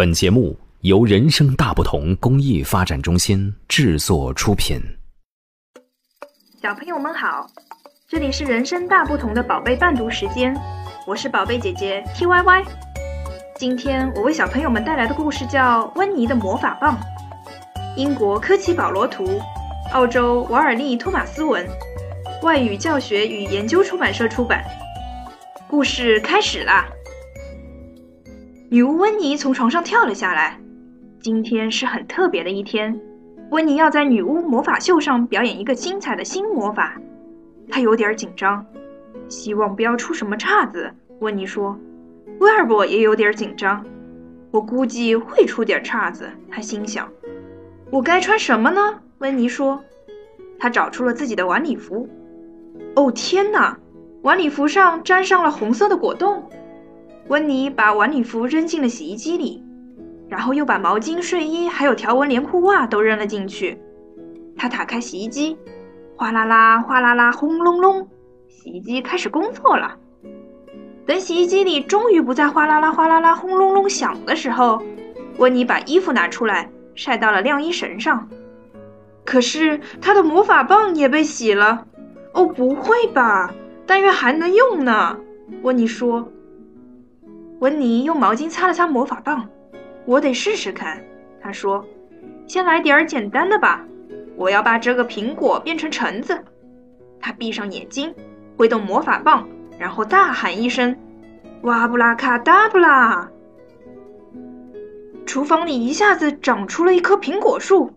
[0.00, 4.80] 本节目由人生大不同公益发展中心制作出品。
[6.62, 7.46] 小朋友们好，
[8.08, 10.58] 这里是人生大不同的宝贝伴读时间，
[11.06, 12.64] 我是宝贝姐姐 T Y Y。
[13.58, 16.96] 今天我为小朋友们带来的故事叫《温妮的魔法棒》，
[17.94, 19.38] 英国科奇保罗图，
[19.92, 21.68] 澳洲瓦尔利托马斯文，
[22.40, 24.64] 外语教学与研究出版社出版。
[25.68, 26.88] 故事开始啦！
[28.72, 30.56] 女巫温妮从床上跳了下来。
[31.20, 33.00] 今天是很特别的一天，
[33.50, 36.96] 温妮要在女巫魔法秀上表演一个精彩的新魔法。
[37.68, 38.64] 她有点紧张，
[39.28, 40.88] 希望不要出什么岔子。
[41.18, 41.76] 温妮说
[42.38, 43.84] ：“威尔伯也有点紧张，
[44.52, 47.08] 我估计会出点岔子。”他心想
[47.90, 49.82] ：“我该穿什么呢？”温妮说。
[50.60, 52.08] 她找出了自己的晚礼服。
[52.94, 53.76] 哦天哪，
[54.22, 56.48] 晚礼服上沾上了红色的果冻。
[57.28, 59.64] 温妮把晚礼服扔进了洗衣机里，
[60.28, 63.78] 然后又把毛巾、睡衣还有条纹连裤袜都扔了进去。
[64.56, 65.56] 她打开洗衣机，
[66.16, 68.08] 哗啦啦，哗啦啦，轰隆隆，
[68.48, 69.96] 洗衣机开始工作了。
[71.06, 74.82] 等洗衣机里终于不再哗啦啦、哗啦啦、轰隆隆响的时候，
[75.38, 78.28] 温妮把衣服拿出来晒到了晾衣绳上。
[79.24, 81.86] 可是她的魔法棒也被洗了。
[82.32, 83.52] 哦，不会吧？
[83.86, 85.16] 但愿还能用呢。
[85.62, 86.28] 温妮说。
[87.60, 89.46] 温妮用毛巾擦了擦魔法棒，
[90.06, 90.98] 我得试试看。
[91.42, 91.84] 他说
[92.48, 93.84] ：“先来点儿简单的吧。
[94.34, 96.42] 我要把这个苹果变成橙子。”
[97.20, 98.14] 他闭上眼睛，
[98.56, 99.46] 挥动魔法棒，
[99.78, 100.96] 然后大喊一声
[101.62, 103.30] ：“哇布拉卡达布拉！”
[105.26, 107.90] 厨房里一下子长出了一棵苹果树。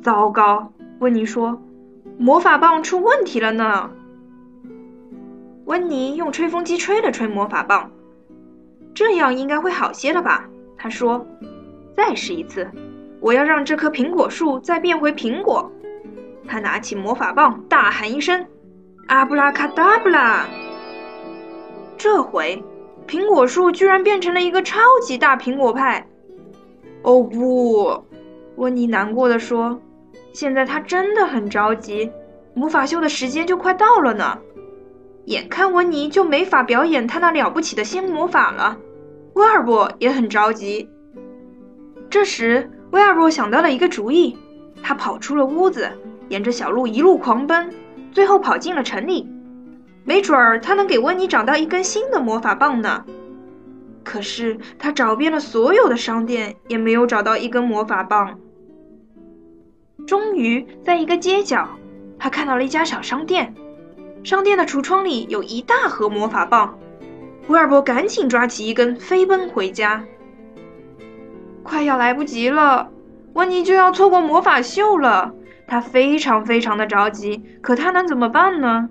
[0.00, 1.60] 糟糕，温妮说
[2.18, 3.90] ：“魔法棒出问题了呢。”
[5.66, 7.90] 温妮用吹风机吹了吹魔法棒。
[8.96, 10.48] 这样应该会好些了吧？
[10.78, 11.26] 他说
[11.94, 12.66] ：“再试一次，
[13.20, 15.70] 我要让这棵苹果树再变回苹果。”
[16.48, 18.46] 他拿起魔法棒，大喊一声
[19.08, 20.46] ：“阿布拉卡达布拉！”
[21.98, 22.64] 这回，
[23.06, 26.06] 苹果树居然变成了一个超级大苹果派。
[27.02, 28.02] 哦不，
[28.56, 29.78] 温妮难过的说
[30.32, 32.10] ：“现在他真的很着急，
[32.54, 34.38] 魔法秀的时间就快到了呢。
[35.26, 38.78] 眼看温妮就没法表演他那了不起的新魔法了。”
[39.36, 40.88] 威尔伯也很着急。
[42.08, 44.34] 这时，威尔伯想到了一个主意，
[44.82, 45.92] 他跑出了屋子，
[46.30, 47.70] 沿着小路一路狂奔，
[48.12, 49.28] 最后跑进了城里。
[50.04, 53.04] 没准儿他能给温妮找到一根新的魔法棒呢。
[54.02, 58.38] 可是他找遍了所有的商店，也没有找到一根魔法棒。
[60.06, 61.68] 终于，在一个街角，
[62.18, 63.54] 他看到了一家小商店，
[64.24, 66.78] 商店的橱窗里有一大盒魔法棒。
[67.48, 70.04] 威尔伯赶紧抓起一根，飞奔回家。
[71.62, 72.90] 快要来不及了，
[73.34, 75.32] 温妮就要错过魔法秀了。
[75.68, 78.88] 他非常非常的着急，可他能怎么办呢？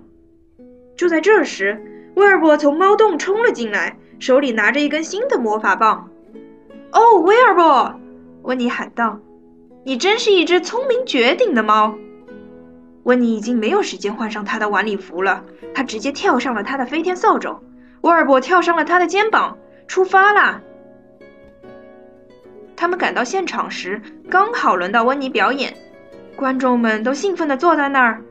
[0.96, 6.08] 就在这时，威尔伯从猫洞冲了进来，手里拿着一根新的魔法棒。
[6.92, 7.98] “哦，威尔伯！”
[8.44, 9.18] 温妮喊道
[9.84, 11.94] ，“你真是一只聪明绝顶的猫。”
[13.04, 15.44] 温妮已经没有时间换上他的晚礼服了，
[15.74, 17.58] 他直接跳上了他的飞天扫帚。
[18.06, 19.58] 威尔伯跳上了他的肩膀，
[19.88, 20.62] 出发啦！
[22.76, 24.00] 他们赶到现场时，
[24.30, 25.74] 刚好轮到温妮表演，
[26.36, 28.22] 观众们都兴奋地坐在那儿。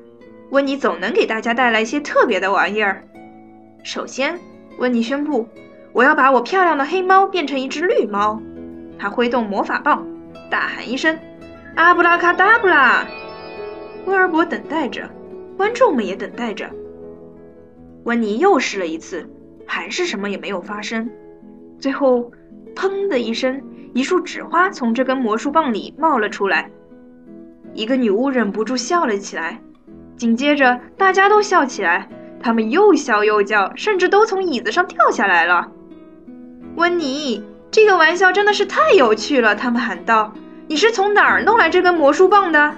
[0.52, 3.03] 温妮总能给大家带来一些特别的玩意儿。
[3.84, 4.40] 首先，
[4.78, 5.46] 温妮宣布
[5.92, 8.42] ：“我要把我漂亮的黑猫变成一只绿猫。”
[8.97, 10.07] 他挥动魔法棒，
[10.50, 11.19] 大喊一声
[11.75, 13.06] ：“阿布拉卡达布拉！”
[14.07, 15.09] 威尔伯等待着，
[15.57, 16.69] 观众们也等待着。
[18.06, 19.30] 温妮又试了一次。
[19.66, 21.09] 还是什么也没有发生。
[21.80, 22.31] 最后，
[22.76, 23.62] 砰的一声，
[23.94, 26.70] 一束纸花从这根魔术棒里冒了出来。
[27.74, 29.59] 一个女巫忍不住笑了起来，
[30.16, 32.08] 紧接着大家都笑起来，
[32.40, 35.72] 他们又笑又叫，甚至都从椅子上跳下来了。
[36.75, 39.56] 温妮，这个玩笑真的是太有趣了！
[39.56, 40.34] 他们喊道
[40.68, 42.75] ：“你是从哪儿弄来这根魔术棒的？”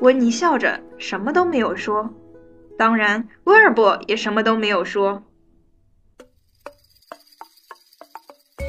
[0.00, 2.10] 温妮笑着，什么都没有说。
[2.76, 5.22] 当然，威尔伯也什么都没有说。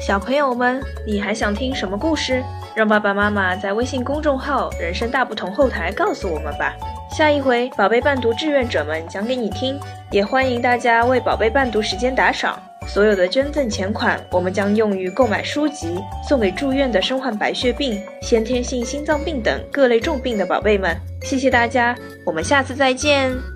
[0.06, 2.40] 小朋友们，你还想听什么故事？
[2.76, 6.72] 让爸爸妈妈在微信公众号“人生大不同”后台告诉我们吧。
[7.10, 9.76] 下一回宝贝伴读志愿者们讲给你听。
[10.12, 12.56] 也欢迎大家为宝贝伴读时间打赏，
[12.86, 15.98] 所有的捐赠钱款我们将用于购买书籍，
[16.28, 20.96] 送给住院的身患白血病、先天性心脏病等各类重病的宝贝们。
[21.22, 23.55] 谢谢大家，我们下次再见。